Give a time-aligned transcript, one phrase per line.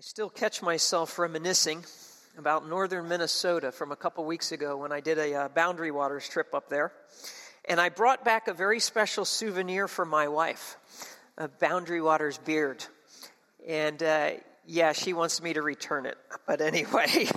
[0.00, 1.84] I still catch myself reminiscing
[2.38, 6.26] about northern Minnesota from a couple weeks ago when I did a uh, Boundary Waters
[6.26, 6.90] trip up there.
[7.66, 10.78] And I brought back a very special souvenir for my wife
[11.36, 12.82] a Boundary Waters beard.
[13.68, 14.30] And uh,
[14.64, 16.16] yeah, she wants me to return it.
[16.46, 17.28] But anyway,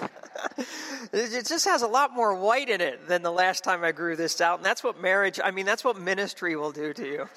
[1.12, 4.16] it just has a lot more white in it than the last time I grew
[4.16, 4.60] this out.
[4.60, 7.30] And that's what marriage, I mean, that's what ministry will do to you.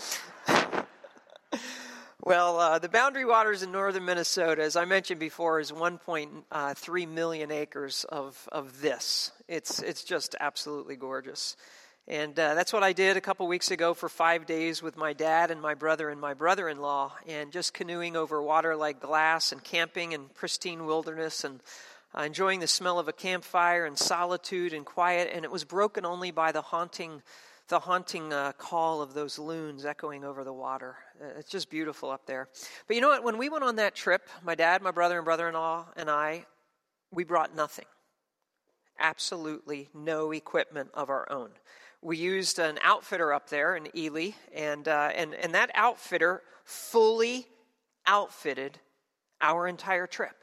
[2.26, 7.52] Well, uh, the Boundary Waters in northern Minnesota, as I mentioned before, is 1.3 uh,
[7.54, 9.30] acres of, of this.
[9.46, 11.56] It's, it's just absolutely gorgeous.
[12.08, 15.12] And uh, that's what I did a couple weeks ago for five days with my
[15.12, 18.98] dad and my brother and my brother in law, and just canoeing over water like
[18.98, 21.60] glass and camping in pristine wilderness and
[22.12, 25.30] uh, enjoying the smell of a campfire and solitude and quiet.
[25.32, 27.22] And it was broken only by the haunting
[27.68, 30.96] the haunting uh, call of those loons echoing over the water.
[31.20, 32.48] Uh, it's just beautiful up there.
[32.86, 33.24] But you know what?
[33.24, 36.08] When we went on that trip, my dad, my brother, and brother in law, and
[36.08, 36.46] I,
[37.10, 37.86] we brought nothing.
[38.98, 41.50] Absolutely no equipment of our own.
[42.02, 47.46] We used an outfitter up there in Ely, and, uh, and, and that outfitter fully
[48.06, 48.78] outfitted
[49.40, 50.36] our entire trip.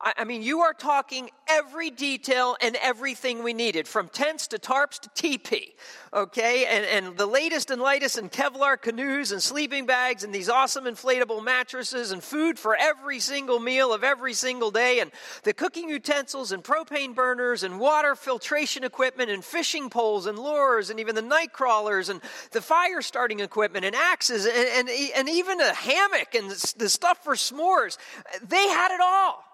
[0.00, 5.00] I mean, you are talking every detail and everything we needed, from tents to tarps
[5.00, 5.74] to teepee,
[6.14, 6.66] okay?
[6.66, 10.84] And, and the latest and latest in Kevlar canoes and sleeping bags and these awesome
[10.84, 15.10] inflatable mattresses and food for every single meal of every single day and
[15.42, 20.90] the cooking utensils and propane burners and water filtration equipment and fishing poles and lures
[20.90, 22.20] and even the night crawlers and
[22.52, 27.24] the fire starting equipment and axes and, and, and even a hammock and the stuff
[27.24, 27.98] for s'mores.
[28.46, 29.47] They had it all.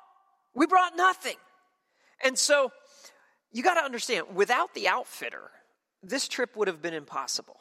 [0.55, 1.37] We brought nothing.
[2.23, 2.73] And so
[3.53, 5.51] you got to understand without the outfitter,
[6.03, 7.57] this trip would have been impossible.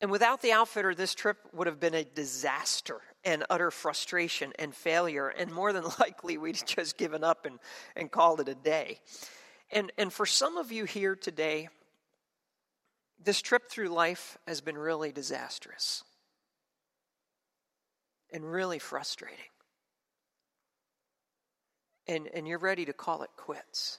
[0.00, 4.74] And without the outfitter, this trip would have been a disaster and utter frustration and
[4.74, 5.28] failure.
[5.28, 7.58] And more than likely, we'd just given up and,
[7.96, 9.00] and called it a day.
[9.70, 11.68] And, and for some of you here today,
[13.22, 16.04] this trip through life has been really disastrous
[18.32, 19.38] and really frustrating
[22.08, 23.98] and, and you're ready to call it quits.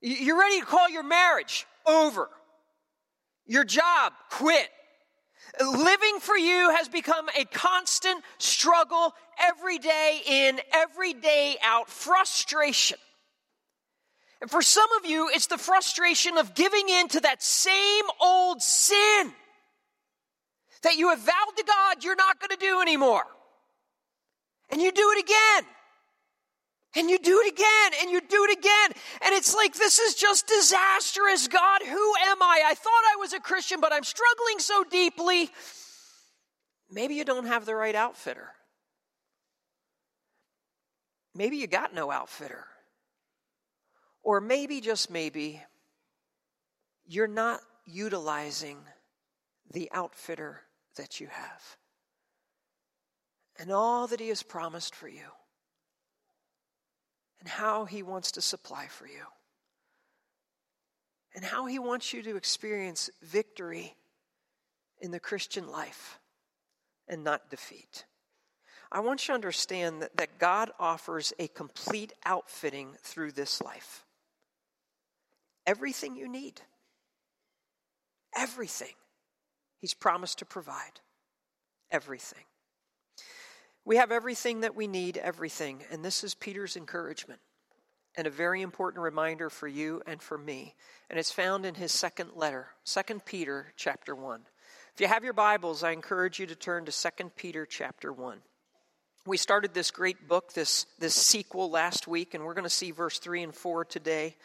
[0.00, 2.28] You're ready to call your marriage over,
[3.46, 4.68] your job quit.
[5.60, 12.98] Living for you has become a constant struggle every day in, every day out, frustration.
[14.40, 18.62] And for some of you, it's the frustration of giving in to that same old
[18.62, 19.32] sin
[20.82, 23.24] that you have vowed to God you're not going to do anymore.
[24.70, 25.70] And you do it again.
[26.98, 28.90] And you do it again and you do it again.
[29.24, 31.46] And it's like, this is just disastrous.
[31.46, 32.62] God, who am I?
[32.66, 35.48] I thought I was a Christian, but I'm struggling so deeply.
[36.90, 38.48] Maybe you don't have the right outfitter.
[41.36, 42.66] Maybe you got no outfitter.
[44.24, 45.62] Or maybe, just maybe,
[47.06, 48.78] you're not utilizing
[49.70, 50.62] the outfitter
[50.96, 51.76] that you have
[53.56, 55.22] and all that He has promised for you
[57.48, 59.24] and how He wants to supply for you,
[61.34, 63.94] and how He wants you to experience victory
[65.00, 66.18] in the Christian life
[67.08, 68.04] and not defeat.
[68.92, 74.04] I want you to understand that, that God offers a complete outfitting through this life.
[75.66, 76.60] Everything you need,
[78.36, 78.92] everything
[79.78, 81.00] He's promised to provide.
[81.90, 82.44] Everything.
[83.88, 85.82] We have everything that we need, everything.
[85.90, 87.40] And this is Peter's encouragement
[88.18, 90.74] and a very important reminder for you and for me.
[91.08, 94.42] And it's found in his second letter, 2 Peter chapter 1.
[94.92, 98.36] If you have your Bibles, I encourage you to turn to 2 Peter chapter 1.
[99.24, 102.90] We started this great book, this, this sequel last week, and we're going to see
[102.90, 104.36] verse 3 and 4 today.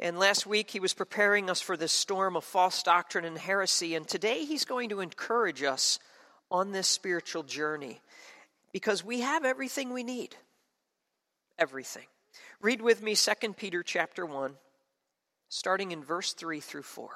[0.00, 3.94] And last week he was preparing us for this storm of false doctrine and heresy,
[3.94, 6.00] and today he's going to encourage us
[6.50, 8.00] on this spiritual journey
[8.72, 10.36] because we have everything we need.
[11.58, 12.06] Everything.
[12.60, 14.54] Read with me 2 Peter chapter 1
[15.48, 17.10] starting in verse 3 through 4.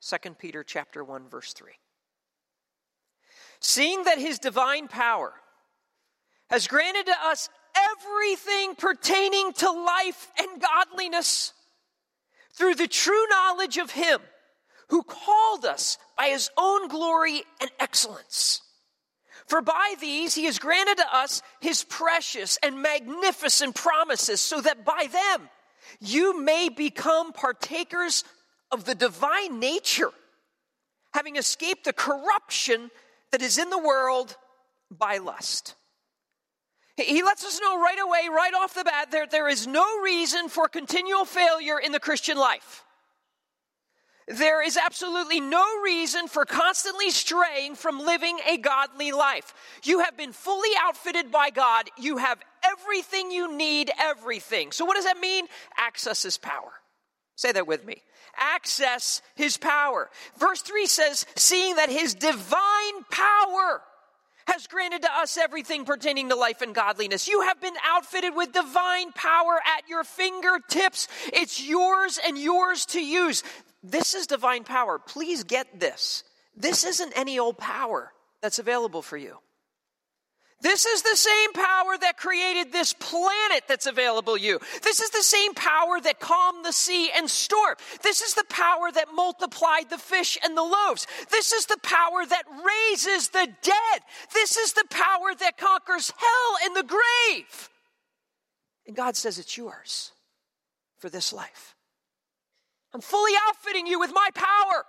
[0.00, 1.72] 2 Peter chapter 1 verse 3.
[3.60, 5.32] Seeing that his divine power
[6.48, 11.52] has granted to us everything pertaining to life and godliness
[12.54, 14.20] through the true knowledge of him
[14.88, 18.62] who called us by his own glory and excellence
[19.48, 24.84] for by these he has granted to us his precious and magnificent promises, so that
[24.84, 25.48] by them
[26.00, 28.24] you may become partakers
[28.70, 30.12] of the divine nature,
[31.14, 32.90] having escaped the corruption
[33.32, 34.36] that is in the world
[34.90, 35.74] by lust.
[36.96, 40.48] He lets us know right away, right off the bat, that there is no reason
[40.48, 42.84] for continual failure in the Christian life.
[44.28, 49.54] There is absolutely no reason for constantly straying from living a godly life.
[49.84, 51.88] You have been fully outfitted by God.
[51.96, 54.72] You have everything you need, everything.
[54.72, 55.46] So, what does that mean?
[55.78, 56.72] Access His power.
[57.36, 58.02] Say that with me.
[58.36, 60.10] Access His power.
[60.38, 63.82] Verse 3 says, seeing that His divine power
[64.46, 67.28] has granted to us everything pertaining to life and godliness.
[67.28, 71.06] You have been outfitted with divine power at your fingertips.
[71.32, 73.42] It's yours and yours to use.
[73.82, 74.98] This is divine power.
[74.98, 76.24] Please get this.
[76.56, 79.38] This isn't any old power that's available for you.
[80.60, 84.58] This is the same power that created this planet that's available you.
[84.82, 87.76] This is the same power that calmed the sea and storm.
[88.02, 91.06] This is the power that multiplied the fish and the loaves.
[91.30, 94.00] This is the power that raises the dead.
[94.34, 97.70] This is the power that conquers hell and the grave.
[98.88, 100.10] And God says it's yours
[100.96, 101.76] for this life.
[102.94, 104.84] I'm fully outfitting you with my power.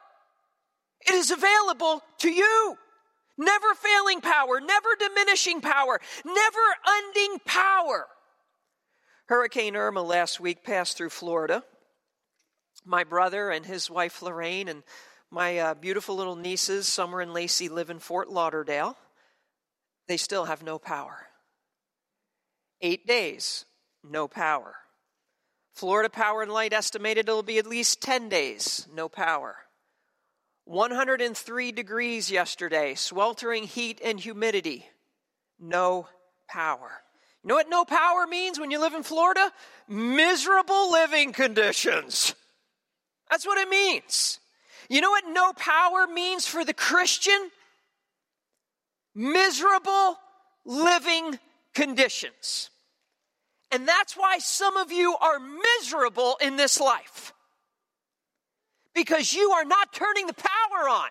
[1.07, 2.77] It is available to you.
[3.37, 8.07] Never failing power, never diminishing power, never ending power.
[9.27, 11.63] Hurricane Irma last week passed through Florida.
[12.85, 14.83] My brother and his wife Lorraine and
[15.31, 18.97] my uh, beautiful little nieces, Summer and Lacey, live in Fort Lauderdale.
[20.07, 21.27] They still have no power.
[22.81, 23.65] Eight days,
[24.03, 24.75] no power.
[25.79, 29.55] Florida Power and Light estimated it'll be at least 10 days, no power.
[30.65, 34.85] 103 degrees yesterday, sweltering heat and humidity,
[35.57, 36.05] no
[36.49, 36.91] power.
[37.41, 39.53] You know what no power means when you live in Florida?
[39.87, 42.35] Miserable living conditions.
[43.29, 44.41] That's what it means.
[44.89, 47.51] You know what no power means for the Christian?
[49.15, 50.17] Miserable
[50.65, 51.39] living
[51.73, 52.69] conditions.
[53.71, 57.33] And that's why some of you are miserable in this life.
[58.95, 61.09] Because you are not turning the power on.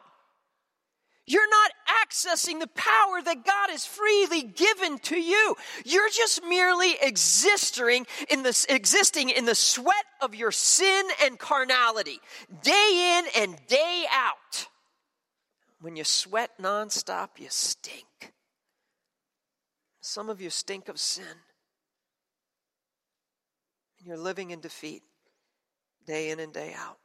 [1.24, 1.72] You're not
[2.06, 5.56] accessing the power that God has freely given to you.
[5.84, 12.18] You're just merely existing in the, existing in the sweat of your sin and carnality,
[12.62, 14.68] day in and day out.
[15.82, 18.32] When you sweat nonstop, you stink.
[20.00, 21.36] Some of you stink of sin
[23.98, 25.02] and you're living in defeat
[26.06, 26.98] day in and day out.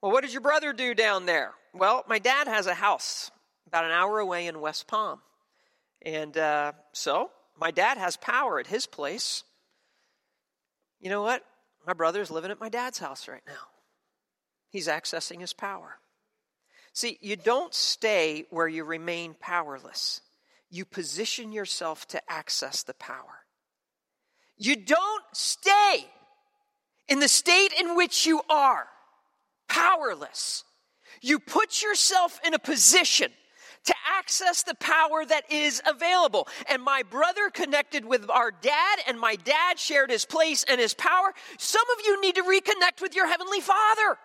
[0.00, 1.52] Well, what did your brother do down there?
[1.74, 3.30] Well, my dad has a house
[3.66, 5.20] about an hour away in West Palm.
[6.02, 7.30] And uh, so
[7.60, 9.42] my dad has power at his place.
[11.00, 11.44] You know what?
[11.86, 13.68] My brother's living at my dad's house right now.
[14.70, 15.96] He's accessing his power.
[16.92, 20.20] See, you don't stay where you remain powerless,
[20.70, 23.44] you position yourself to access the power.
[24.58, 26.06] You don't stay
[27.08, 28.86] in the state in which you are,
[29.68, 30.64] powerless.
[31.20, 33.30] You put yourself in a position
[33.84, 36.46] to access the power that is available.
[36.68, 40.92] And my brother connected with our dad, and my dad shared his place and his
[40.92, 41.32] power.
[41.56, 44.18] Some of you need to reconnect with your Heavenly Father.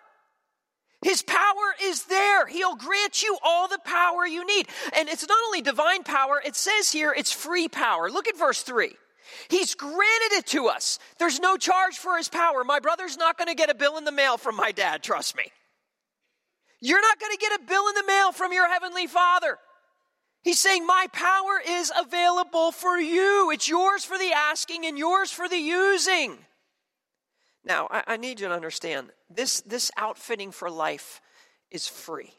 [1.03, 2.47] His power is there.
[2.47, 4.67] He'll grant you all the power you need.
[4.95, 8.09] And it's not only divine power, it says here it's free power.
[8.09, 8.95] Look at verse 3.
[9.49, 10.99] He's granted it to us.
[11.19, 12.63] There's no charge for his power.
[12.63, 15.35] My brother's not going to get a bill in the mail from my dad, trust
[15.35, 15.45] me.
[16.81, 19.57] You're not going to get a bill in the mail from your heavenly father.
[20.43, 23.51] He's saying, My power is available for you.
[23.51, 26.37] It's yours for the asking and yours for the using.
[27.63, 31.21] Now, I, I need you to understand this, this outfitting for life
[31.71, 32.33] is free.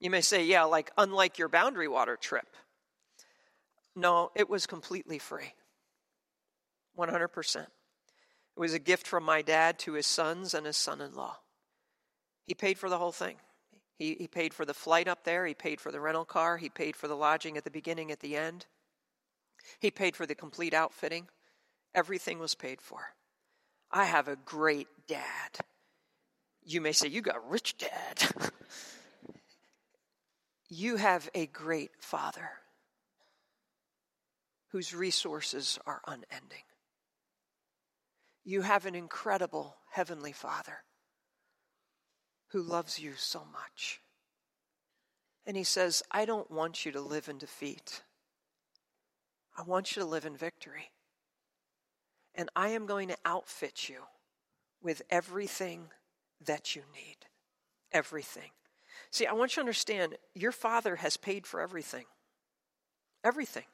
[0.00, 2.46] You may say, Yeah, like unlike your boundary water trip.
[3.96, 5.54] No, it was completely free.
[6.98, 7.56] 100%.
[7.56, 7.68] It
[8.60, 11.38] was a gift from my dad to his sons and his son in law.
[12.46, 13.36] He paid for the whole thing.
[13.98, 16.68] He, he paid for the flight up there, he paid for the rental car, he
[16.68, 18.66] paid for the lodging at the beginning, at the end.
[19.78, 21.28] He paid for the complete outfitting.
[21.94, 23.14] Everything was paid for.
[23.90, 25.58] I have a great dad.
[26.64, 28.32] You may say, You got rich dad.
[30.68, 32.50] you have a great father
[34.74, 36.64] whose resources are unending.
[38.44, 40.78] You have an incredible Heavenly Father
[42.48, 44.00] who loves you so much.
[45.46, 48.02] And He says, I don't want you to live in defeat.
[49.56, 50.90] I want you to live in victory.
[52.34, 54.00] And I am going to outfit you
[54.82, 55.90] with everything
[56.44, 57.18] that you need.
[57.92, 58.50] Everything.
[59.12, 62.06] See, I want you to understand your Father has paid for everything.
[63.22, 63.66] Everything.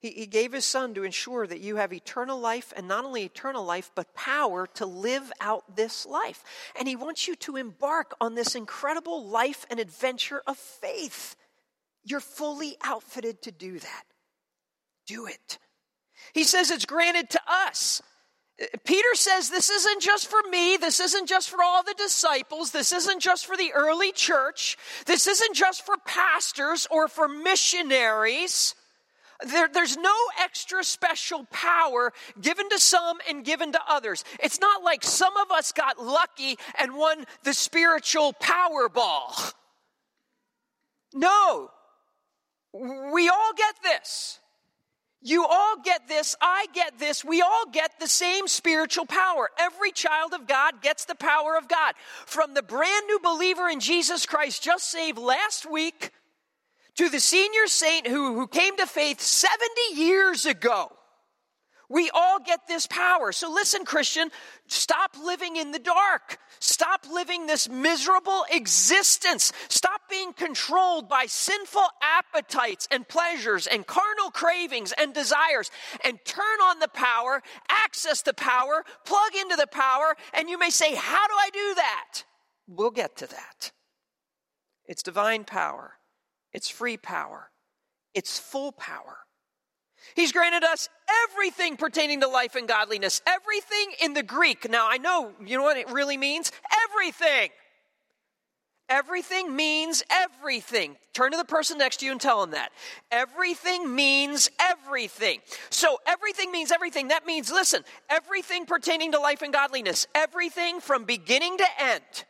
[0.00, 3.24] He, he gave his son to ensure that you have eternal life, and not only
[3.24, 6.44] eternal life, but power to live out this life.
[6.78, 11.36] And he wants you to embark on this incredible life and adventure of faith.
[12.04, 14.04] You're fully outfitted to do that.
[15.06, 15.58] Do it.
[16.32, 18.02] He says it's granted to us.
[18.84, 22.90] Peter says this isn't just for me, this isn't just for all the disciples, this
[22.90, 24.76] isn't just for the early church,
[25.06, 28.74] this isn't just for pastors or for missionaries.
[29.46, 34.24] There, there's no extra special power given to some and given to others.
[34.42, 39.54] It's not like some of us got lucky and won the spiritual Powerball.
[41.14, 41.70] No,
[42.72, 44.40] we all get this.
[45.20, 46.36] You all get this.
[46.40, 47.24] I get this.
[47.24, 49.50] We all get the same spiritual power.
[49.58, 51.94] Every child of God gets the power of God.
[52.24, 56.12] From the brand new believer in Jesus Christ, just saved last week,
[56.98, 59.60] to the senior saint who, who came to faith 70
[59.94, 60.90] years ago.
[61.88, 63.30] We all get this power.
[63.30, 64.30] So listen, Christian,
[64.66, 66.38] stop living in the dark.
[66.58, 69.52] Stop living this miserable existence.
[69.68, 75.70] Stop being controlled by sinful appetites and pleasures and carnal cravings and desires
[76.04, 80.70] and turn on the power, access the power, plug into the power, and you may
[80.70, 82.24] say, How do I do that?
[82.66, 83.70] We'll get to that.
[84.84, 85.97] It's divine power,
[86.58, 87.52] it's free power,
[88.14, 89.18] it's full power.
[90.16, 90.88] He's granted us
[91.30, 93.22] everything pertaining to life and godliness.
[93.28, 94.68] Everything in the Greek.
[94.68, 96.50] Now, I know, you know what it really means?
[96.84, 97.50] Everything.
[98.88, 100.96] Everything means everything.
[101.12, 102.70] Turn to the person next to you and tell them that.
[103.12, 105.40] Everything means everything.
[105.70, 107.08] So, everything means everything.
[107.08, 112.24] That means, listen, everything pertaining to life and godliness, everything from beginning to end,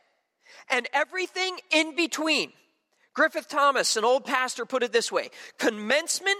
[0.69, 2.51] and everything in between.
[3.13, 6.37] Griffith Thomas, an old pastor, put it this way commencement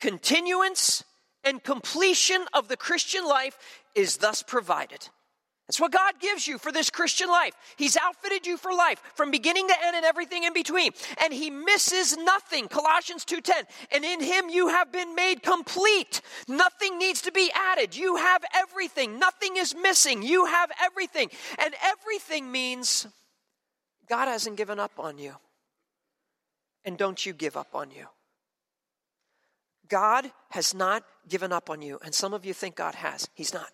[0.00, 1.04] continuance
[1.44, 3.58] and completion of the Christian life
[3.94, 5.08] is thus provided.
[5.66, 7.54] That's what God gives you for this Christian life.
[7.76, 10.92] He's outfitted you for life from beginning to end and everything in between.
[11.22, 12.68] And he misses nothing.
[12.68, 13.66] Colossians 2:10.
[13.90, 16.20] And in him you have been made complete.
[16.48, 17.96] Nothing needs to be added.
[17.96, 19.18] You have everything.
[19.18, 20.22] Nothing is missing.
[20.22, 21.30] You have everything.
[21.58, 23.06] And everything means
[24.06, 25.34] God hasn't given up on you.
[26.84, 28.06] And don't you give up on you.
[29.88, 31.98] God has not given up on you.
[32.04, 33.28] And some of you think God has.
[33.34, 33.70] He's not.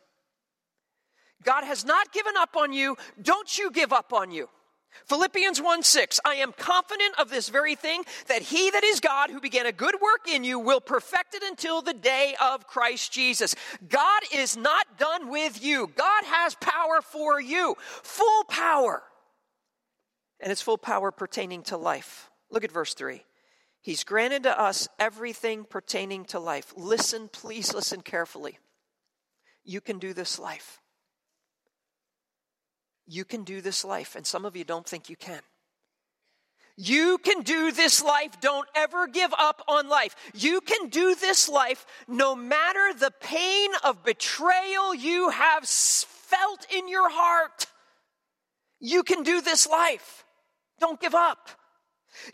[1.44, 2.96] God has not given up on you.
[3.20, 4.48] Don't you give up on you.
[5.06, 9.30] Philippians 1 6, I am confident of this very thing, that he that is God
[9.30, 13.12] who began a good work in you will perfect it until the day of Christ
[13.12, 13.54] Jesus.
[13.88, 15.90] God is not done with you.
[15.96, 19.02] God has power for you, full power.
[20.40, 22.29] And it's full power pertaining to life.
[22.50, 23.24] Look at verse 3.
[23.80, 26.72] He's granted to us everything pertaining to life.
[26.76, 28.58] Listen, please listen carefully.
[29.64, 30.80] You can do this life.
[33.06, 35.40] You can do this life, and some of you don't think you can.
[36.76, 38.40] You can do this life.
[38.40, 40.14] Don't ever give up on life.
[40.34, 46.88] You can do this life no matter the pain of betrayal you have felt in
[46.88, 47.66] your heart.
[48.78, 50.24] You can do this life.
[50.78, 51.50] Don't give up.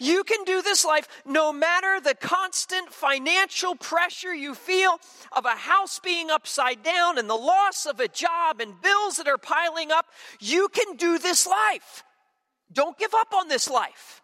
[0.00, 4.98] You can do this life no matter the constant financial pressure you feel
[5.32, 9.28] of a house being upside down and the loss of a job and bills that
[9.28, 10.06] are piling up.
[10.40, 12.04] You can do this life.
[12.72, 14.22] Don't give up on this life.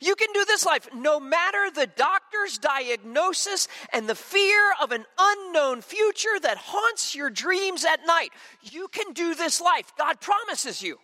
[0.00, 5.04] You can do this life no matter the doctor's diagnosis and the fear of an
[5.18, 8.30] unknown future that haunts your dreams at night.
[8.62, 9.92] You can do this life.
[9.96, 10.98] God promises you.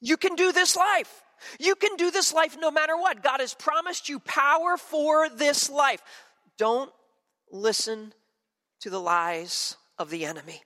[0.00, 1.22] You can do this life.
[1.58, 3.22] You can do this life no matter what.
[3.22, 6.02] God has promised you power for this life.
[6.58, 6.90] Don't
[7.50, 8.12] listen
[8.80, 10.62] to the lies of the enemy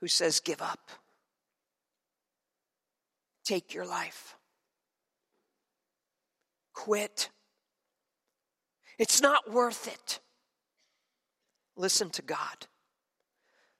[0.00, 0.90] who says, Give up.
[3.44, 4.36] Take your life.
[6.74, 7.30] Quit.
[8.98, 10.20] It's not worth it.
[11.76, 12.66] Listen to God.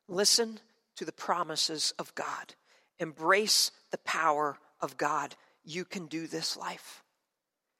[0.08, 0.60] Listen
[0.96, 2.54] to the promises of God.
[2.98, 5.34] Embrace the power of God.
[5.64, 7.02] You can do this life.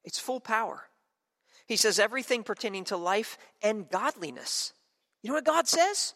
[0.05, 0.85] It's full power.
[1.67, 4.73] He says everything pertaining to life and godliness.
[5.23, 6.15] You know what God says?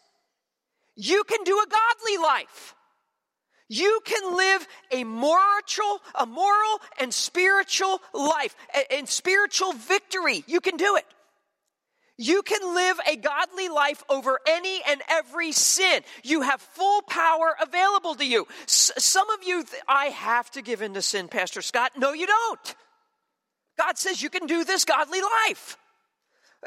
[0.95, 2.75] You can do a godly life.
[3.67, 8.55] You can live a moral, a moral and spiritual life,
[8.89, 10.43] and spiritual victory.
[10.45, 11.05] You can do it.
[12.21, 16.03] You can live a godly life over any and every sin.
[16.23, 18.47] You have full power available to you.
[18.65, 21.93] S- some of you, th- I have to give in to sin, Pastor Scott.
[21.97, 22.75] No, you don't.
[23.75, 25.77] God says you can do this godly life.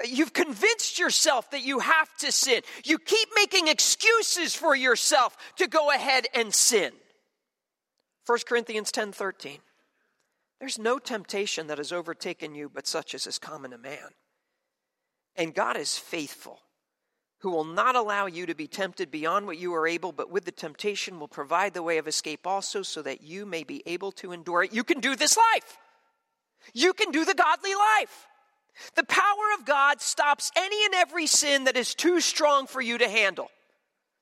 [0.05, 2.63] You've convinced yourself that you have to sin.
[2.85, 6.91] You keep making excuses for yourself to go ahead and sin.
[8.27, 9.61] 1 Corinthians 10:13
[10.59, 14.11] There's no temptation that has overtaken you but such as is common to man.
[15.37, 16.61] And God is faithful,
[17.39, 20.45] who will not allow you to be tempted beyond what you are able, but with
[20.45, 24.13] the temptation will provide the way of escape also so that you may be able
[24.13, 24.73] to endure it.
[24.73, 25.79] You can do this life.
[26.73, 28.27] You can do the godly life.
[28.97, 32.99] The power of God stops any and every sin that is too strong for you
[32.99, 33.49] to handle.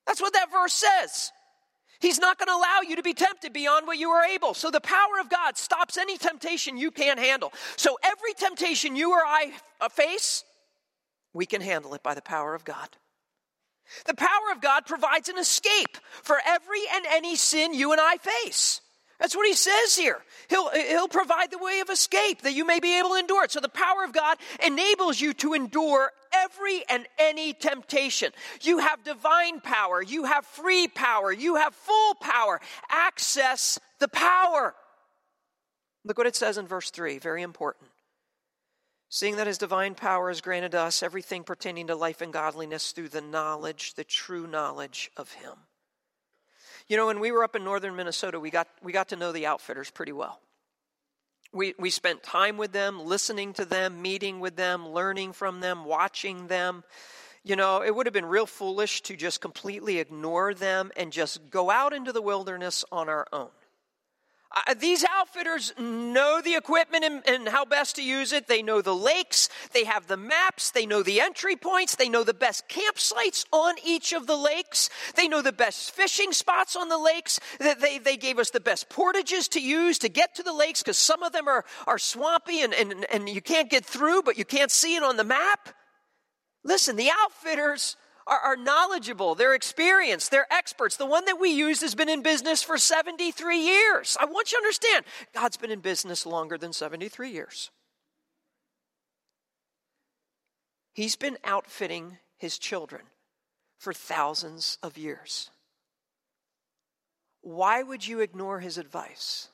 [0.06, 1.30] That's what that verse says.
[2.00, 4.54] He's not going to allow you to be tempted beyond what you are able.
[4.54, 7.52] So the power of God stops any temptation you can't handle.
[7.76, 9.52] So every temptation you or I
[9.92, 10.42] face,
[11.32, 12.88] we can handle it by the power of God.
[14.06, 18.16] The power of God provides an escape for every and any sin you and I
[18.16, 18.80] face.
[19.22, 20.18] That's what he says here.
[20.48, 23.52] He'll, he'll provide the way of escape that you may be able to endure it.
[23.52, 28.32] So the power of God enables you to endure every and any temptation.
[28.62, 30.02] You have divine power.
[30.02, 31.30] You have free power.
[31.32, 32.60] You have full power.
[32.90, 34.74] Access the power.
[36.04, 37.18] Look what it says in verse 3.
[37.18, 37.91] Very important.
[39.14, 43.10] Seeing that his divine power has granted us everything pertaining to life and godliness through
[43.10, 45.52] the knowledge, the true knowledge of him.
[46.88, 49.30] You know, when we were up in northern Minnesota, we got, we got to know
[49.30, 50.40] the outfitters pretty well.
[51.52, 55.84] We, we spent time with them, listening to them, meeting with them, learning from them,
[55.84, 56.82] watching them.
[57.44, 61.50] You know, it would have been real foolish to just completely ignore them and just
[61.50, 63.50] go out into the wilderness on our own.
[64.54, 68.48] Uh, these outfitters know the equipment and, and, how best to use it.
[68.48, 69.48] They know the lakes.
[69.72, 70.70] They have the maps.
[70.70, 71.96] They know the entry points.
[71.96, 74.90] They know the best campsites on each of the lakes.
[75.16, 77.40] They know the best fishing spots on the lakes.
[77.58, 80.98] They, they gave us the best portages to use to get to the lakes because
[80.98, 84.44] some of them are, are swampy and, and, and you can't get through, but you
[84.44, 85.70] can't see it on the map.
[86.62, 90.96] Listen, the outfitters are, are knowledgeable, they're experienced, they're experts.
[90.96, 94.16] The one that we use has been in business for 73 years.
[94.20, 97.70] I want you to understand, God's been in business longer than 73 years.
[100.94, 103.02] He's been outfitting his children
[103.78, 105.50] for thousands of years.
[107.40, 109.48] Why would you ignore his advice?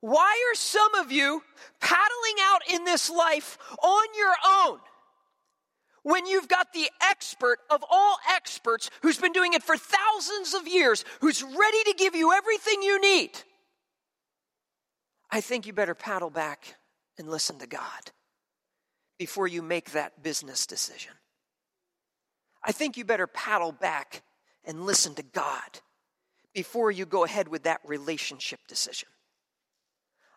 [0.00, 1.42] Why are some of you
[1.80, 4.78] paddling out in this life on your own?
[6.04, 10.68] When you've got the expert of all experts who's been doing it for thousands of
[10.68, 13.30] years, who's ready to give you everything you need,
[15.30, 16.76] I think you better paddle back
[17.18, 18.12] and listen to God
[19.18, 21.12] before you make that business decision.
[22.62, 24.22] I think you better paddle back
[24.64, 25.80] and listen to God
[26.54, 29.08] before you go ahead with that relationship decision.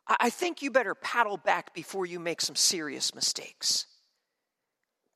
[0.08, 3.86] I think you better paddle back before you make some serious mistakes.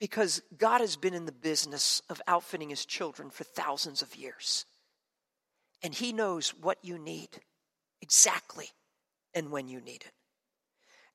[0.01, 4.65] Because God has been in the business of outfitting his children for thousands of years.
[5.83, 7.29] And he knows what you need
[8.01, 8.69] exactly
[9.35, 10.11] and when you need it.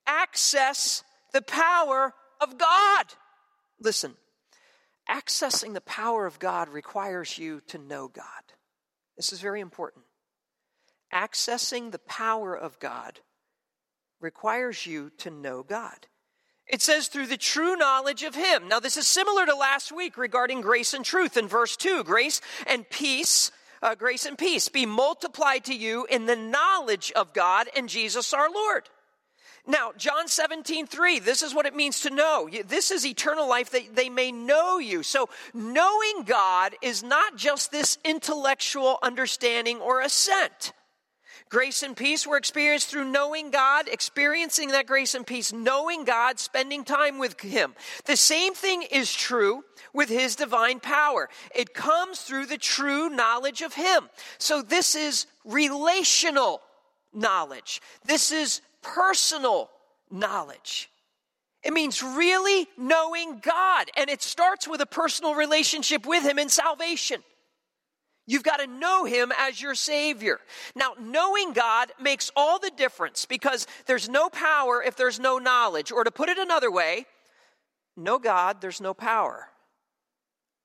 [0.07, 3.07] Access the power of God.
[3.81, 4.14] Listen,
[5.11, 8.25] accessing the power of God requires you to know God.
[9.16, 10.05] This is very important.
[11.12, 13.18] Accessing the power of God
[14.20, 16.07] requires you to know God.
[16.66, 18.68] It says, through the true knowledge of Him.
[18.68, 22.02] Now, this is similar to last week regarding grace and truth in verse 2.
[22.02, 23.52] Grace and peace,
[23.83, 28.35] uh, grace and peace be multiplied to you in the knowledge of God and Jesus
[28.35, 28.88] our Lord.
[29.68, 32.48] Now, John 17, 3, this is what it means to know.
[32.66, 35.02] This is eternal life that they may know you.
[35.02, 40.72] So, knowing God is not just this intellectual understanding or assent.
[41.48, 46.40] Grace and peace were experienced through knowing God, experiencing that grace and peace, knowing God,
[46.40, 47.74] spending time with Him.
[48.04, 51.28] The same thing is true with His divine power.
[51.54, 54.09] It comes through the true knowledge of Him.
[54.38, 56.62] So this is relational
[57.14, 57.80] knowledge.
[58.04, 59.70] This is personal
[60.11, 60.90] knowledge.
[61.62, 63.90] It means really knowing God.
[63.96, 67.22] And it starts with a personal relationship with Him in salvation.
[68.27, 70.41] You've got to know Him as your Savior.
[70.75, 75.93] Now, knowing God makes all the difference because there's no power if there's no knowledge.
[75.93, 77.07] Or to put it another way,
[77.97, 79.49] know God, there's no power.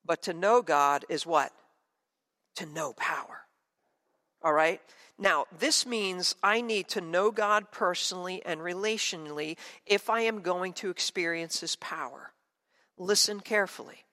[0.04, 1.52] But to know God is what?
[2.56, 3.41] To know power.
[4.43, 4.82] All right?
[5.19, 10.74] Now, this means I need to know God personally and relationally if I am going
[10.74, 12.34] to experience His power.
[12.97, 14.04] Listen carefully.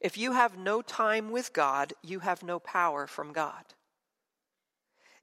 [0.00, 3.64] If you have no time with God, you have no power from God.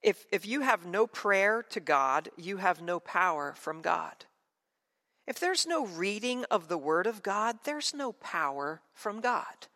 [0.02, 4.26] If, if you have no prayer to God, you have no power from God.
[5.26, 9.68] If there's no reading of the Word of God, there's no power from God.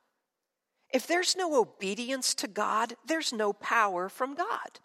[0.93, 4.79] If there's no obedience to God, there's no power from God.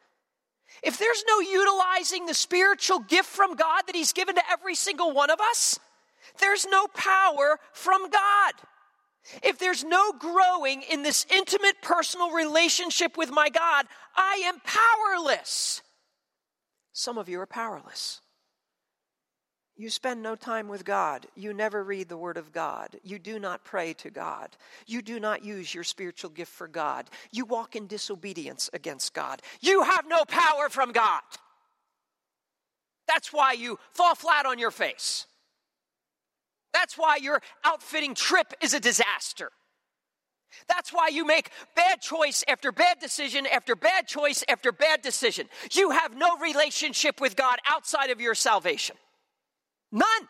[0.82, 5.12] If there's no utilizing the spiritual gift from God that He's given to every single
[5.12, 5.78] one of us,
[6.40, 8.52] there's no power from God.
[9.42, 15.82] If there's no growing in this intimate personal relationship with my God, I am powerless.
[16.92, 18.20] Some of you are powerless.
[19.76, 21.26] You spend no time with God.
[21.34, 22.96] You never read the Word of God.
[23.02, 24.50] You do not pray to God.
[24.86, 27.08] You do not use your spiritual gift for God.
[27.30, 29.40] You walk in disobedience against God.
[29.60, 31.22] You have no power from God.
[33.08, 35.26] That's why you fall flat on your face.
[36.72, 39.50] That's why your outfitting trip is a disaster.
[40.68, 45.48] That's why you make bad choice after bad decision after bad choice after bad decision.
[45.70, 48.96] You have no relationship with God outside of your salvation.
[49.90, 50.28] None.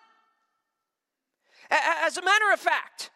[1.70, 3.10] As a matter of fact,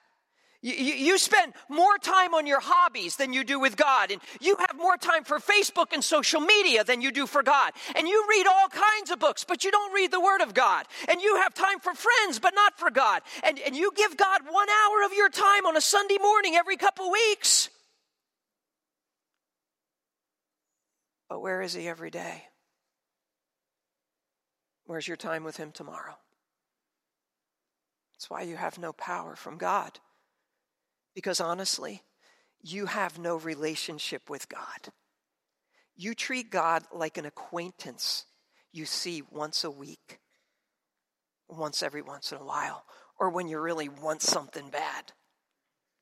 [0.74, 4.56] you, you, spend more time on your hobbies than you do with God, and you
[4.56, 7.72] have more time for Facebook and social media than you do for God.
[7.94, 10.86] And you read all kinds of books, but you don't read the Word of God.
[11.08, 13.22] And you have time for friends, but not for God.
[13.44, 16.76] And, and you give God one hour of your time on a Sunday morning every
[16.76, 17.68] couple weeks.
[21.28, 22.42] But where is He every day?
[24.86, 26.16] Where's your time with Him tomorrow?
[28.14, 30.00] That's why you have no power from God.
[31.16, 32.02] Because honestly,
[32.62, 34.92] you have no relationship with God.
[35.96, 38.26] You treat God like an acquaintance
[38.70, 40.20] you see once a week,
[41.48, 42.84] once every once in a while,
[43.18, 45.12] or when you really want something bad,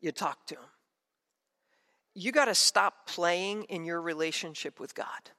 [0.00, 0.70] you talk to Him.
[2.14, 5.30] You got to stop playing in your relationship with God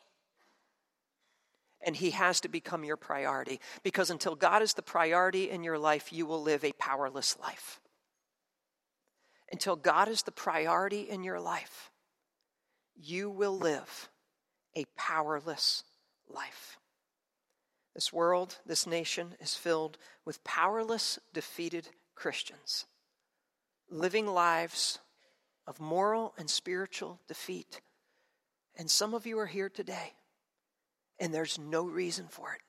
[1.85, 3.59] and He has to become your priority.
[3.83, 7.81] Because until God is the priority in your life, you will live a powerless life.
[9.55, 11.89] Until God is the priority in your life,
[12.93, 14.09] you will live
[14.75, 15.85] a powerless
[16.27, 16.77] life.
[17.93, 22.85] This world, this nation is filled with powerless, defeated Christians
[23.89, 24.99] living lives
[25.65, 27.79] of moral and spiritual defeat.
[28.77, 30.15] And some of you are here today
[31.17, 32.61] and there's no reason for it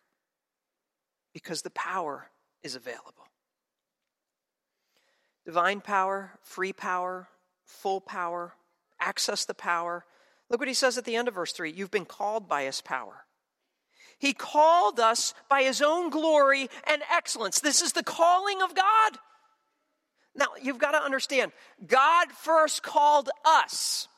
[1.35, 2.29] because the power
[2.63, 3.26] is available.
[5.47, 7.29] Divine power, free power,
[7.65, 8.55] full power,
[9.01, 10.05] access the power.
[10.51, 12.81] Look what he says at the end of verse 3 You've been called by his
[12.81, 13.25] power.
[14.19, 17.61] He called us by his own glory and excellence.
[17.61, 19.19] This is the calling of God.
[20.35, 21.53] Now, you've got to understand,
[21.87, 24.09] God first called us.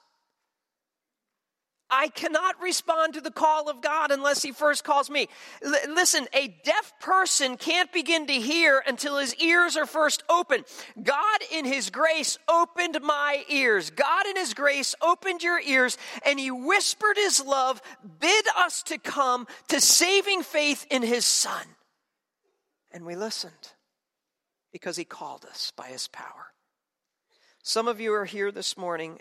[1.90, 5.28] I cannot respond to the call of God unless He first calls me.
[5.62, 10.64] L- listen, a deaf person can't begin to hear until his ears are first open.
[11.02, 13.90] God, in His grace, opened my ears.
[13.90, 15.96] God, in His grace, opened your ears,
[16.26, 17.80] and He whispered His love,
[18.20, 21.64] bid us to come to saving faith in His Son.
[22.90, 23.72] And we listened
[24.72, 26.52] because He called us by His power.
[27.62, 29.18] Some of you are here this morning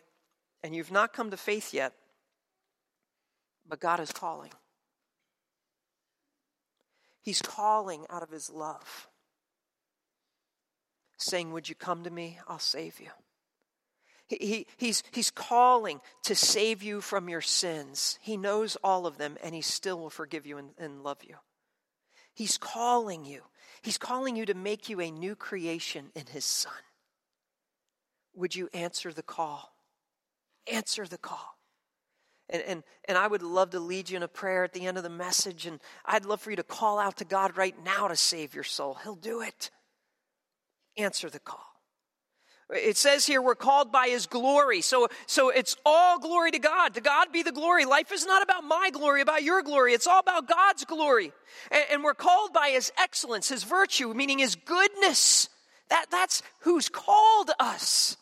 [0.64, 1.94] and you've not come to faith yet
[3.68, 4.52] but God is calling.
[7.22, 9.08] He's calling out of His love,
[11.18, 12.40] saying, Would you come to me?
[12.48, 13.10] I'll save you.
[14.28, 18.20] He, he, he's, he's calling to save you from your sins.
[18.22, 21.36] He knows all of them, and He still will forgive you and, and love you.
[22.34, 23.42] He's calling you.
[23.82, 26.72] He's calling you to make you a new creation in His Son.
[28.36, 29.74] Would you answer the call?
[30.72, 31.57] Answer the call.
[32.50, 34.98] And, and, and I would love to lead you in a prayer at the end
[34.98, 35.66] of the message.
[35.66, 38.64] And I'd love for you to call out to God right now to save your
[38.64, 38.98] soul.
[39.04, 39.70] He'll do it.
[40.98, 41.66] Answer the call.
[42.70, 44.82] It says here we're called by his glory.
[44.82, 46.96] So, so it's all glory to God.
[46.96, 47.86] To God be the glory.
[47.86, 49.94] Life is not about my glory, about your glory.
[49.94, 51.32] It's all about God's glory.
[51.72, 55.48] And, and we're called by his excellence, his virtue, meaning his goodness.
[55.90, 58.18] That, that's who's called us.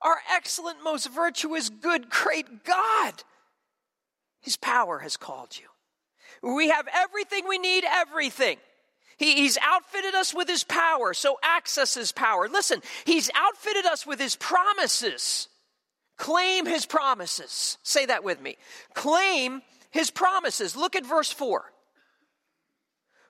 [0.00, 3.14] Our excellent, most virtuous, good, great God.
[4.40, 5.66] His power has called you.
[6.42, 8.58] We have everything we need, everything.
[9.16, 12.48] He, he's outfitted us with His power, so access His power.
[12.48, 15.48] Listen, He's outfitted us with His promises.
[16.16, 17.78] Claim His promises.
[17.82, 18.56] Say that with me.
[18.94, 20.76] Claim His promises.
[20.76, 21.64] Look at verse 4.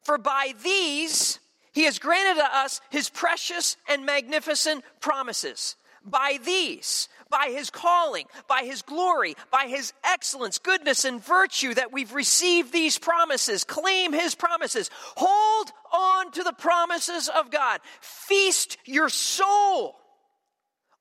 [0.02, 1.38] For by these
[1.72, 5.76] He has granted us His precious and magnificent promises
[6.08, 11.92] by these, by his calling, by his glory, by his excellence, goodness, and virtue that
[11.92, 13.64] we've received these promises.
[13.64, 14.90] Claim his promises.
[15.16, 17.80] Hold on to the promises of God.
[18.00, 19.96] Feast your soul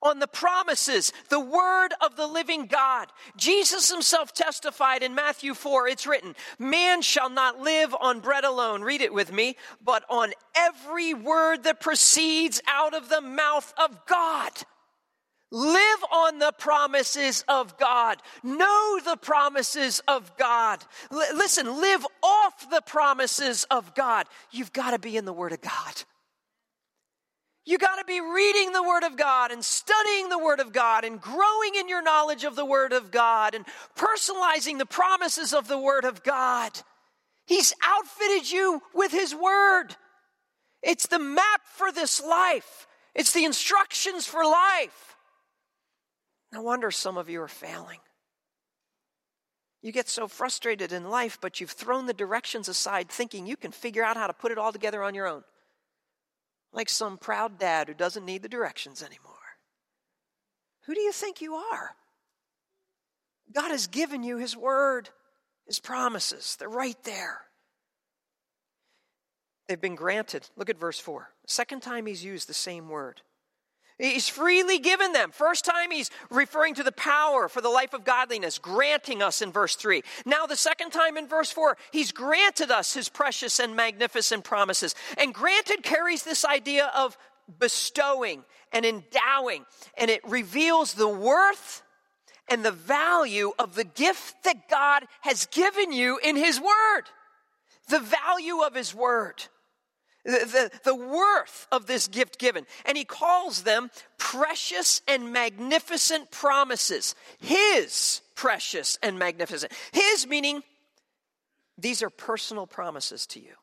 [0.01, 3.07] on the promises, the word of the living God.
[3.35, 8.83] Jesus himself testified in Matthew 4, it's written, Man shall not live on bread alone,
[8.83, 14.05] read it with me, but on every word that proceeds out of the mouth of
[14.05, 14.51] God.
[15.49, 18.21] Live on the promises of God.
[18.43, 20.83] Know the promises of God.
[21.10, 24.27] L- listen, live off the promises of God.
[24.51, 26.03] You've got to be in the Word of God.
[27.65, 31.05] You got to be reading the Word of God and studying the Word of God
[31.05, 35.69] and growing in your knowledge of the Word of God and personalizing the promises of
[35.69, 36.71] the Word of God.
[37.45, 39.95] He's outfitted you with His Word.
[40.81, 45.16] It's the map for this life, it's the instructions for life.
[46.51, 47.99] No wonder some of you are failing.
[49.81, 53.71] You get so frustrated in life, but you've thrown the directions aside thinking you can
[53.71, 55.43] figure out how to put it all together on your own
[56.77, 59.33] like some proud dad who doesn't need the directions anymore.
[60.86, 61.95] Who do you think you are?
[63.51, 65.10] God has given you His word,
[65.65, 66.55] His promises.
[66.60, 67.41] They're right there.
[69.67, 70.47] They've been granted.
[70.55, 71.29] Look at verse 4.
[71.45, 73.21] Second time He's used the same word.
[73.99, 75.31] He's freely given them.
[75.31, 79.51] First time he's referring to the power for the life of godliness, granting us in
[79.51, 80.03] verse 3.
[80.25, 84.93] Now, the second time in verse 4, he's granted us his precious and magnificent promises.
[85.17, 87.17] And granted carries this idea of
[87.60, 89.65] bestowing and endowing,
[89.97, 91.81] and it reveals the worth
[92.49, 97.03] and the value of the gift that God has given you in his word.
[97.89, 99.43] The value of his word
[100.27, 102.65] the, the, worth of this gift given.
[102.85, 107.15] And he calls them precious and magnificent promises.
[107.39, 109.71] His precious and magnificent.
[109.93, 110.63] His meaning,
[111.77, 113.53] these are personal promises to you.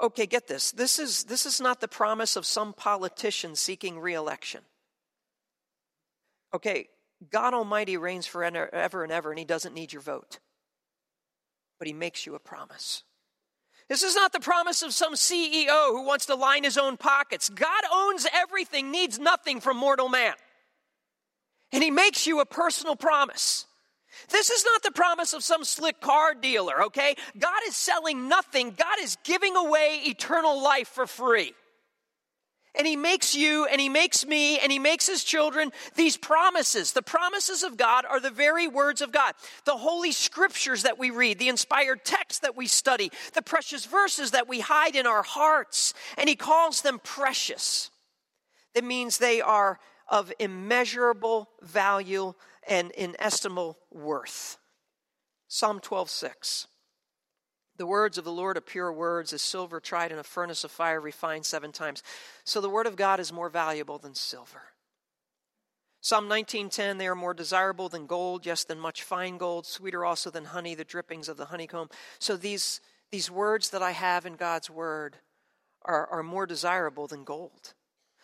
[0.00, 0.70] Okay, get this.
[0.70, 4.60] This is, this is not the promise of some politician seeking reelection.
[6.54, 6.88] Okay,
[7.32, 8.68] God Almighty reigns forever
[9.02, 10.38] and ever, and He doesn't need your vote.
[11.78, 13.02] But He makes you a promise.
[13.88, 17.48] This is not the promise of some CEO who wants to line his own pockets.
[17.48, 20.34] God owns everything, needs nothing from mortal man.
[21.72, 23.66] And he makes you a personal promise.
[24.28, 27.14] This is not the promise of some slick car dealer, okay?
[27.38, 28.74] God is selling nothing.
[28.76, 31.54] God is giving away eternal life for free
[32.74, 36.92] and he makes you and he makes me and he makes his children these promises.
[36.92, 39.34] The promises of God are the very words of God.
[39.64, 44.32] The holy scriptures that we read, the inspired texts that we study, the precious verses
[44.32, 47.90] that we hide in our hearts, and he calls them precious.
[48.74, 52.34] That means they are of immeasurable value
[52.68, 54.58] and inestimable worth.
[55.48, 56.66] Psalm 12, 6.
[57.78, 60.70] The words of the Lord are pure words, as silver tried in a furnace of
[60.72, 62.02] fire, refined seven times.
[62.44, 64.62] So the word of God is more valuable than silver.
[66.00, 70.30] Psalm 19:10 they are more desirable than gold yes than much fine gold sweeter also
[70.30, 74.36] than honey the drippings of the honeycomb so these these words that I have in
[74.36, 75.18] God's word
[75.82, 77.74] are, are more desirable than gold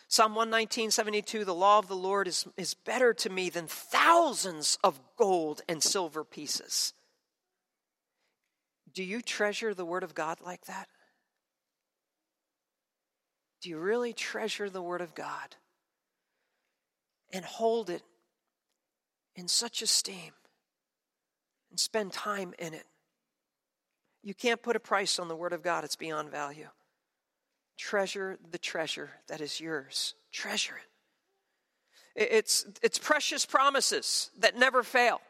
[0.07, 5.01] Psalm 119:72 the law of the Lord is, is better to me than thousands of
[5.17, 6.95] gold and silver pieces
[8.95, 10.89] do you treasure the Word of God like that?
[13.61, 15.57] Do you really treasure the Word of God
[17.33, 18.03] and hold it
[19.35, 20.33] in such esteem
[21.71, 22.87] and spend time in it?
[24.23, 26.69] You can't put a price on the Word of God, it's beyond value.
[27.77, 30.15] Treasure the treasure that is yours.
[30.33, 32.29] Treasure it.
[32.33, 35.21] It's, it's precious promises that never fail.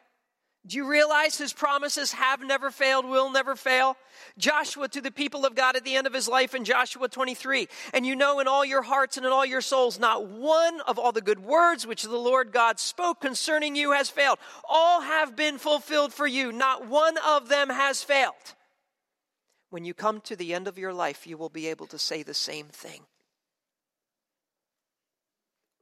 [0.67, 3.99] Do you realize his promises have never failed, will never fail?
[4.39, 7.69] Joshua to the people of God at the end of his life in Joshua 23.
[7.93, 10.99] And you know in all your hearts and in all your souls, not one of
[10.99, 14.39] all the good words which the Lord God spoke concerning you has failed.
[14.67, 16.51] All have been fulfilled for you.
[16.51, 18.55] Not one of them has failed.
[19.69, 22.23] When you come to the end of your life, you will be able to say
[22.23, 23.03] the same thing.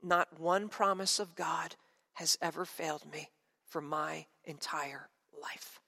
[0.02, 1.76] Not one promise of God
[2.14, 3.28] has ever failed me
[3.72, 5.08] for my entire
[5.42, 5.80] life.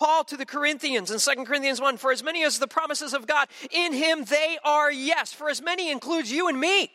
[0.00, 3.26] Paul to the Corinthians in 2 Corinthians 1 For as many as the promises of
[3.26, 5.32] God, in him they are yes.
[5.32, 6.90] For as many includes you and me.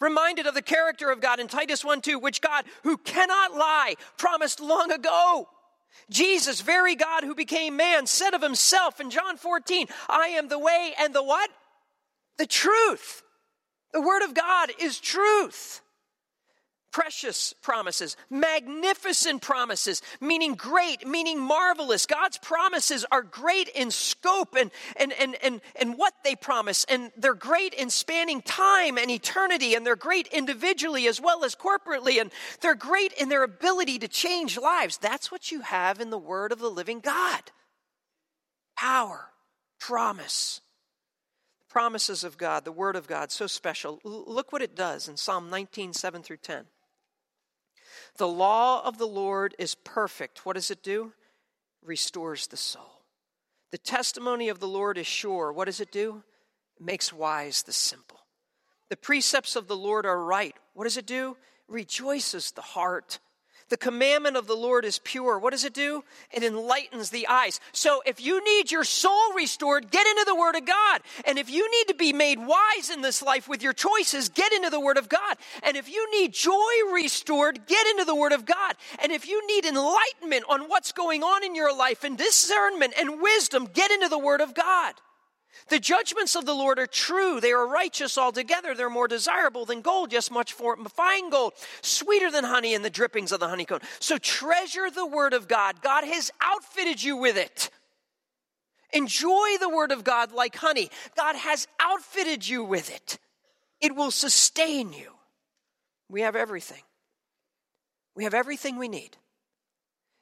[0.00, 3.94] Reminded of the character of God in Titus 1 2, which God, who cannot lie,
[4.18, 5.48] promised long ago.
[6.10, 10.58] Jesus, very God who became man, said of himself in John 14, I am the
[10.58, 11.50] way and the what?
[12.36, 13.22] The truth
[13.92, 15.80] The Word of God is truth
[16.94, 22.06] precious promises, magnificent promises, meaning great, meaning marvelous.
[22.06, 27.10] God's promises are great in scope and, and, and, and, and what they promise, and
[27.16, 32.20] they're great in spanning time and eternity, and they're great individually as well as corporately,
[32.20, 32.30] and
[32.60, 34.96] they're great in their ability to change lives.
[34.96, 37.42] That's what you have in the Word of the living God
[38.76, 39.30] power,
[39.80, 40.60] promise
[41.68, 43.98] promises of God, the Word of God, so special.
[44.04, 46.66] look what it does in Psalm 19, 7 through 10.
[48.16, 50.46] The law of the Lord is perfect.
[50.46, 51.12] What does it do?
[51.82, 53.02] Restores the soul.
[53.72, 55.52] The testimony of the Lord is sure.
[55.52, 56.22] What does it do?
[56.76, 58.20] It makes wise the simple.
[58.88, 60.54] The precepts of the Lord are right.
[60.74, 61.36] What does it do?
[61.66, 63.18] Rejoices the heart.
[63.70, 65.38] The commandment of the Lord is pure.
[65.38, 66.04] What does it do?
[66.30, 67.60] It enlightens the eyes.
[67.72, 71.00] So if you need your soul restored, get into the Word of God.
[71.24, 74.52] And if you need to be made wise in this life with your choices, get
[74.52, 75.36] into the Word of God.
[75.62, 78.76] And if you need joy restored, get into the Word of God.
[79.02, 83.20] And if you need enlightenment on what's going on in your life and discernment and
[83.20, 84.94] wisdom, get into the Word of God.
[85.68, 87.40] The judgments of the Lord are true.
[87.40, 88.74] They are righteous altogether.
[88.74, 92.90] They're more desirable than gold, yes, much for fine gold, sweeter than honey and the
[92.90, 93.80] drippings of the honeycomb.
[93.98, 95.80] So treasure the word of God.
[95.80, 97.70] God has outfitted you with it.
[98.92, 100.90] Enjoy the word of God like honey.
[101.16, 103.18] God has outfitted you with it.
[103.80, 105.12] It will sustain you.
[106.08, 106.82] We have everything.
[108.14, 109.16] We have everything we need.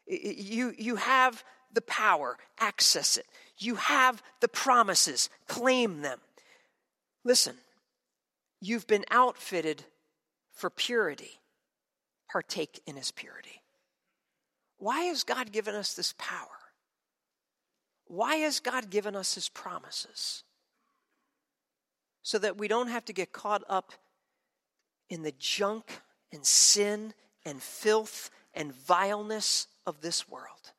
[0.06, 3.26] You, you have the power, access it.
[3.62, 6.18] You have the promises, claim them.
[7.24, 7.56] Listen,
[8.60, 9.84] you've been outfitted
[10.52, 11.38] for purity.
[12.30, 13.62] Partake in his purity.
[14.78, 16.48] Why has God given us this power?
[18.06, 20.42] Why has God given us his promises?
[22.22, 23.92] So that we don't have to get caught up
[25.08, 26.00] in the junk
[26.32, 30.72] and sin and filth and vileness of this world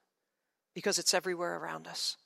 [0.73, 2.17] because it's everywhere around us.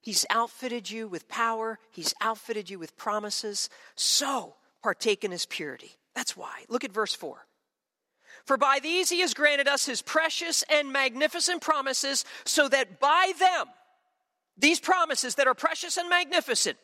[0.00, 3.68] He's outfitted you with power, He's outfitted you with promises.
[3.94, 5.92] So, partake in His purity.
[6.14, 6.64] That's why.
[6.68, 7.46] Look at verse 4.
[8.44, 13.32] For by these He has granted us His precious and magnificent promises, so that by
[13.38, 13.66] them,
[14.56, 16.78] these promises that are precious and magnificent,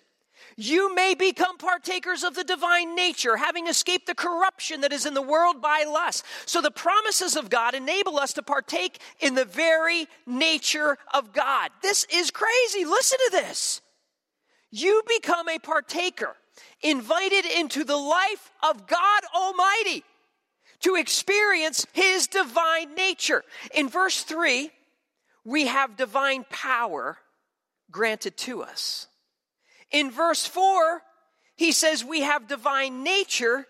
[0.57, 5.15] you may become partakers of the divine nature, having escaped the corruption that is in
[5.15, 6.25] the world by lust.
[6.47, 11.71] So the promises of God enable us to partake in the very nature of God.
[11.83, 12.85] This is crazy.
[12.85, 13.81] Listen to this.
[14.71, 16.37] You become a partaker,
[16.83, 20.05] invited into the life of God Almighty
[20.81, 23.45] to experience His divine nature.
[23.75, 24.71] In verse 3,
[25.45, 27.19] we have divine power
[27.91, 29.07] granted to us.
[29.97, 31.01] In verse 4,
[31.57, 33.67] he says we have divine nature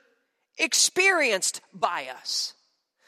[0.59, 2.55] experienced by us.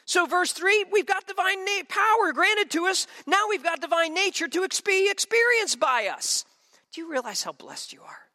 [0.05, 3.07] So, verse 3, we've got divine na- power granted to us.
[3.27, 6.45] Now we've got divine nature to be experienced by us.
[6.93, 8.29] Do you realize how blessed you are?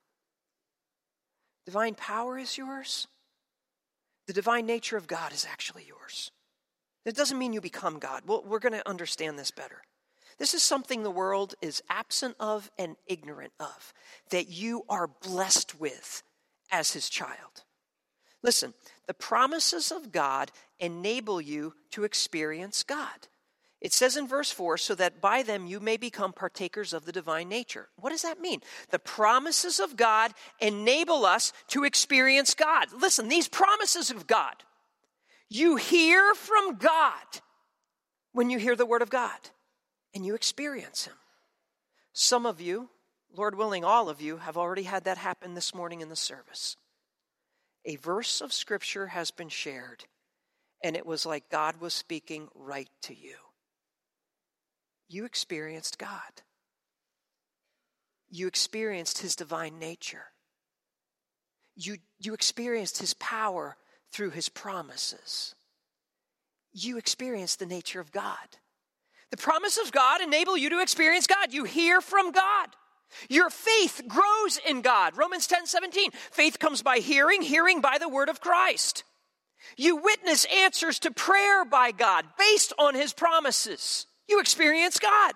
[1.64, 3.08] Divine power is yours.
[4.26, 6.30] The divine nature of God is actually yours.
[7.06, 8.24] It doesn't mean you become God.
[8.26, 9.80] Well, we're going to understand this better.
[10.38, 13.94] This is something the world is absent of and ignorant of,
[14.30, 16.22] that you are blessed with
[16.70, 17.64] as his child.
[18.42, 18.74] Listen,
[19.06, 23.28] the promises of God enable you to experience God.
[23.80, 27.12] It says in verse 4 so that by them you may become partakers of the
[27.12, 27.88] divine nature.
[27.96, 28.60] What does that mean?
[28.90, 32.86] The promises of God enable us to experience God.
[32.98, 34.54] Listen, these promises of God,
[35.50, 37.42] you hear from God
[38.32, 39.38] when you hear the word of God
[40.14, 41.14] and you experience Him.
[42.12, 42.90] Some of you,
[43.36, 46.76] Lord willing, all of you, have already had that happen this morning in the service.
[47.84, 50.04] A verse of Scripture has been shared,
[50.82, 53.34] and it was like God was speaking right to you.
[55.08, 56.42] You experienced God,
[58.30, 60.26] you experienced His divine nature,
[61.76, 63.76] you, you experienced His power
[64.12, 65.54] through His promises.
[66.76, 68.58] You experienced the nature of God.
[69.34, 71.52] The promise of God enable you to experience God.
[71.52, 72.68] You hear from God.
[73.28, 75.16] Your faith grows in God.
[75.16, 76.12] Romans 10 17.
[76.30, 79.02] Faith comes by hearing, hearing by the word of Christ.
[79.76, 84.06] You witness answers to prayer by God based on his promises.
[84.28, 85.34] You experience God.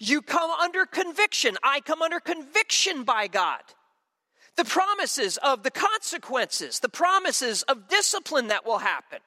[0.00, 1.56] You come under conviction.
[1.62, 3.62] I come under conviction by God.
[4.56, 9.20] The promises of the consequences, the promises of discipline that will happen.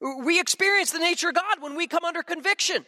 [0.00, 2.86] We experience the nature of God when we come under conviction.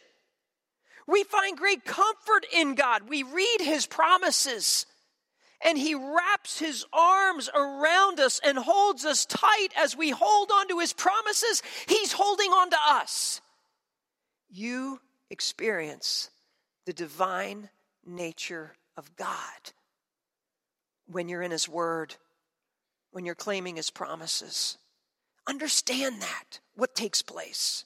[1.07, 3.09] We find great comfort in God.
[3.09, 4.87] We read His promises
[5.65, 10.69] and he wraps his arms around us and holds us tight as we hold on
[10.69, 11.63] to his promises.
[11.87, 13.41] He's holding on to us.
[14.51, 15.01] You
[15.31, 16.31] experience
[16.85, 17.71] the divine
[18.05, 19.31] nature of God
[21.07, 22.17] when you're in his word,
[23.13, 24.79] when you're claiming his promises.
[25.47, 27.85] Understand that, what takes place.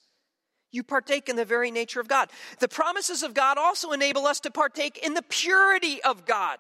[0.73, 2.29] You partake in the very nature of God.
[2.59, 6.59] The promises of God also enable us to partake in the purity of God.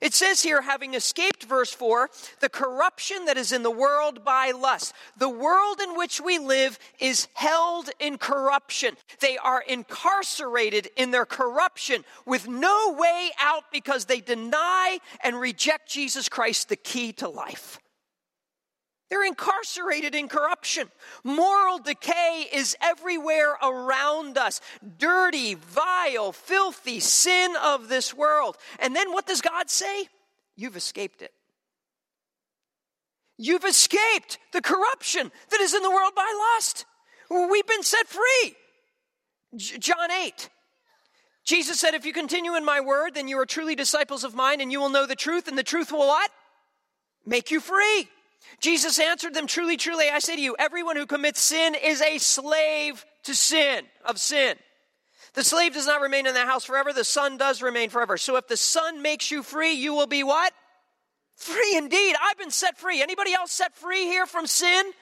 [0.00, 2.10] It says here, having escaped, verse 4,
[2.40, 4.94] the corruption that is in the world by lust.
[5.16, 8.96] The world in which we live is held in corruption.
[9.20, 15.88] They are incarcerated in their corruption with no way out because they deny and reject
[15.88, 17.78] Jesus Christ, the key to life.
[19.10, 20.88] They're incarcerated in corruption.
[21.24, 24.60] Moral decay is everywhere around us.
[24.98, 28.56] Dirty, vile, filthy sin of this world.
[28.78, 30.06] And then what does God say?
[30.56, 31.32] You've escaped it.
[33.36, 36.84] You've escaped the corruption that is in the world by lust.
[37.28, 38.54] We've been set free.
[39.56, 40.48] John 8.
[41.42, 44.60] Jesus said, If you continue in my word, then you are truly disciples of mine,
[44.60, 46.30] and you will know the truth, and the truth will what?
[47.26, 48.08] Make you free.
[48.60, 52.18] Jesus answered them, Truly, truly, I say to you, everyone who commits sin is a
[52.18, 54.56] slave to sin, of sin.
[55.34, 58.16] The slave does not remain in the house forever, the son does remain forever.
[58.16, 60.52] So if the son makes you free, you will be what?
[61.36, 62.16] Free indeed.
[62.20, 63.00] I've been set free.
[63.00, 64.92] Anybody else set free here from sin?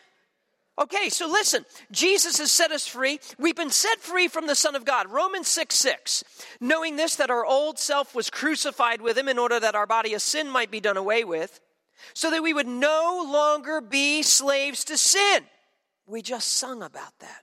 [0.78, 3.18] Okay, so listen, Jesus has set us free.
[3.36, 5.10] We've been set free from the Son of God.
[5.10, 6.24] Romans 6 6.
[6.60, 10.14] Knowing this, that our old self was crucified with him in order that our body
[10.14, 11.60] of sin might be done away with
[12.14, 15.44] so that we would no longer be slaves to sin.
[16.06, 17.42] We just sung about that.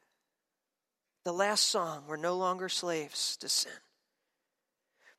[1.23, 3.71] The last song, we're no longer slaves to sin.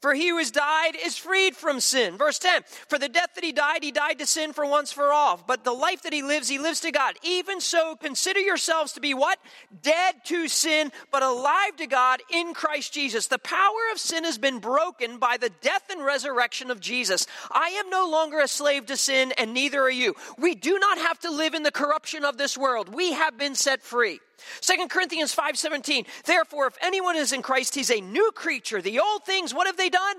[0.07, 2.17] For he who has died is freed from sin.
[2.17, 5.13] Verse 10 For the death that he died, he died to sin for once for
[5.13, 5.43] all.
[5.45, 7.17] But the life that he lives, he lives to God.
[7.25, 9.41] Even so, consider yourselves to be what?
[9.83, 13.27] Dead to sin, but alive to God in Christ Jesus.
[13.27, 17.27] The power of sin has been broken by the death and resurrection of Jesus.
[17.51, 20.15] I am no longer a slave to sin, and neither are you.
[20.39, 22.95] We do not have to live in the corruption of this world.
[22.95, 24.21] We have been set free.
[24.61, 28.83] 2 Corinthians 5:17 Therefore if anyone is in Christ he's a new creature.
[28.83, 30.17] The old things what have they done?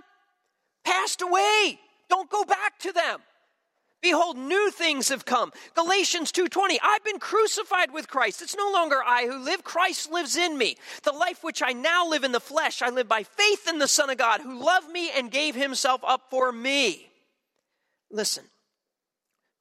[0.84, 1.80] Passed away.
[2.09, 3.22] Don't go back to them.
[4.01, 5.51] Behold new things have come.
[5.76, 8.41] Galatians 2:20 I've been crucified with Christ.
[8.41, 9.63] It's no longer I who live.
[9.63, 10.78] Christ lives in me.
[11.03, 13.88] The life which I now live in the flesh I live by faith in the
[13.88, 17.11] son of God who loved me and gave himself up for me.
[18.09, 18.45] Listen.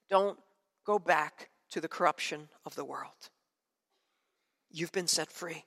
[0.09, 0.39] Don't
[0.85, 3.31] go back to the corruption of the world
[4.77, 5.65] You've been set free.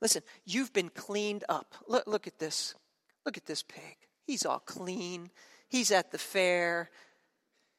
[0.00, 1.74] Listen, you've been cleaned up.
[1.86, 2.74] Look, look at this.
[3.26, 3.98] Look at this pig.
[4.24, 5.28] He's all clean.
[5.68, 6.88] He's at the fair.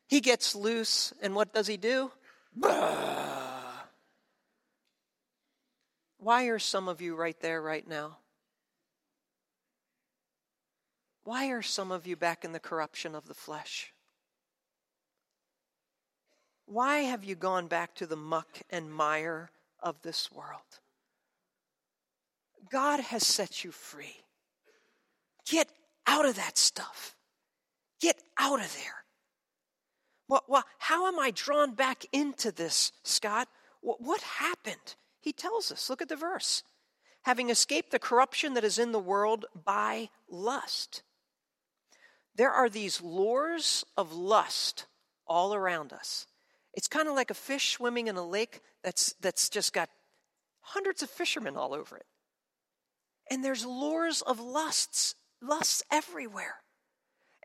[0.05, 2.11] He gets loose, and what does he do?
[2.55, 2.69] Bah!
[6.19, 8.19] Why are some of you right there right now?
[11.23, 13.91] Why are some of you back in the corruption of the flesh?
[16.67, 19.49] Why have you gone back to the muck and mire
[19.81, 20.79] of this world.
[22.71, 24.15] God has set you free.
[25.49, 25.69] Get
[26.05, 27.15] out of that stuff.
[28.01, 29.05] Get out of there.
[30.27, 33.47] Well, well how am I drawn back into this, Scott?
[33.81, 34.95] What, what happened?
[35.19, 35.89] He tells us.
[35.89, 36.63] Look at the verse.
[37.23, 41.03] Having escaped the corruption that is in the world by lust.
[42.35, 44.85] There are these lures of lust
[45.25, 46.27] all around us.
[46.73, 49.89] It's kind of like a fish swimming in a lake that's, that's just got
[50.61, 52.05] hundreds of fishermen all over it.
[53.29, 56.55] And there's lures of lusts, lusts everywhere.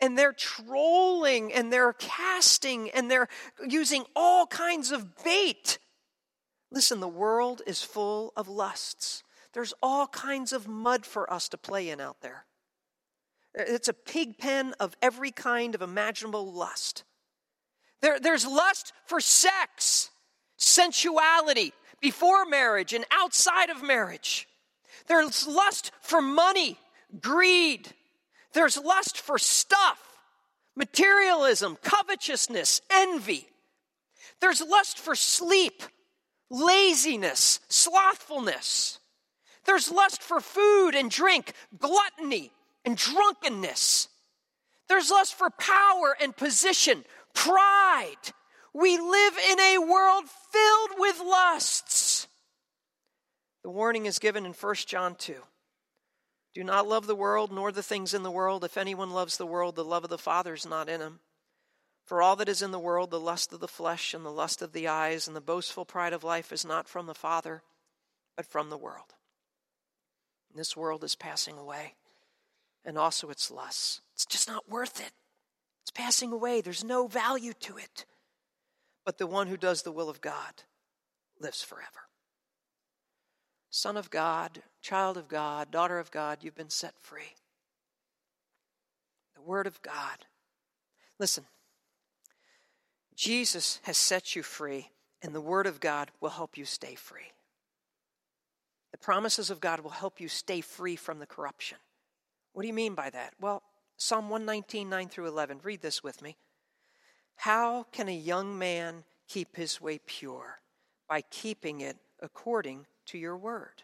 [0.00, 3.26] And they're trolling and they're casting and they're
[3.68, 5.80] using all kinds of bait.
[6.70, 9.24] Listen, the world is full of lusts.
[9.52, 12.46] There's all kinds of mud for us to play in out there.
[13.52, 17.02] It's a pig pen of every kind of imaginable lust.
[18.00, 20.12] There, there's lust for sex,
[20.62, 24.48] sensuality before marriage and outside of marriage.
[25.06, 26.78] There's lust for money,
[27.20, 27.88] greed.
[28.52, 30.00] There's lust for stuff,
[30.76, 33.48] materialism, covetousness, envy.
[34.40, 35.82] There's lust for sleep,
[36.50, 38.98] laziness, slothfulness.
[39.64, 42.52] There's lust for food and drink, gluttony
[42.84, 44.08] and drunkenness.
[44.88, 47.04] There's lust for power and position,
[47.34, 48.32] pride.
[48.74, 52.26] We live in a world filled with lusts.
[53.62, 55.34] The warning is given in 1 John 2.
[56.54, 58.64] Do not love the world, nor the things in the world.
[58.64, 61.20] If anyone loves the world, the love of the Father is not in him.
[62.04, 64.60] For all that is in the world, the lust of the flesh, and the lust
[64.60, 67.62] of the eyes, and the boastful pride of life, is not from the Father,
[68.36, 69.14] but from the world.
[70.50, 71.94] And this world is passing away,
[72.84, 74.00] and also its lusts.
[74.14, 75.12] It's just not worth it.
[75.82, 78.04] It's passing away, there's no value to it.
[79.04, 80.62] But the one who does the will of God
[81.40, 82.08] lives forever.
[83.70, 87.34] Son of God, child of God, daughter of God, you've been set free.
[89.34, 90.26] The Word of God.
[91.18, 91.44] Listen,
[93.16, 94.90] Jesus has set you free,
[95.22, 97.32] and the Word of God will help you stay free.
[98.92, 101.78] The promises of God will help you stay free from the corruption.
[102.52, 103.32] What do you mean by that?
[103.40, 103.62] Well,
[103.96, 105.60] Psalm 119, 9 through 11.
[105.62, 106.36] Read this with me.
[107.42, 110.60] How can a young man keep his way pure?
[111.08, 113.82] By keeping it according to your word.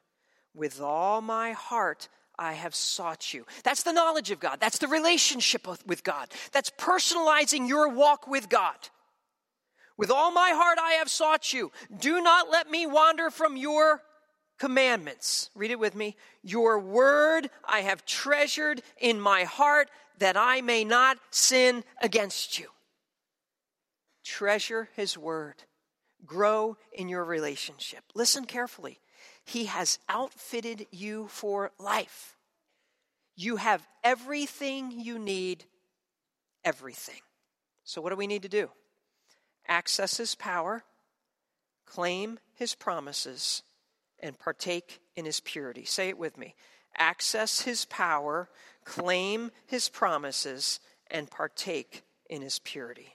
[0.54, 3.46] With all my heart, I have sought you.
[3.64, 4.60] That's the knowledge of God.
[4.60, 6.28] That's the relationship with God.
[6.52, 8.76] That's personalizing your walk with God.
[9.96, 11.72] With all my heart, I have sought you.
[11.98, 14.02] Do not let me wander from your
[14.60, 15.50] commandments.
[15.56, 16.14] Read it with me.
[16.44, 19.90] Your word I have treasured in my heart
[20.20, 22.68] that I may not sin against you.
[24.28, 25.54] Treasure his word.
[26.26, 28.04] Grow in your relationship.
[28.14, 29.00] Listen carefully.
[29.42, 32.36] He has outfitted you for life.
[33.36, 35.64] You have everything you need,
[36.62, 37.22] everything.
[37.84, 38.68] So, what do we need to do?
[39.66, 40.84] Access His power,
[41.86, 43.62] claim His promises,
[44.20, 45.86] and partake in His purity.
[45.86, 46.54] Say it with me.
[46.98, 48.50] Access His power,
[48.84, 53.14] claim His promises, and partake in His purity.